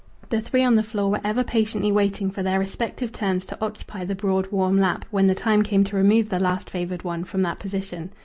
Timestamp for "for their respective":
2.31-3.11